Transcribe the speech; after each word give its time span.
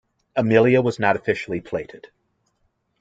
Amelia 0.35 0.81
was 0.81 0.97
not 0.97 1.15
officially 1.15 1.61
platted. 1.61 2.07